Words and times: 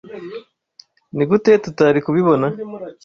Nigute 1.15 1.51
tutari 1.63 1.99
kubibona? 2.05 2.47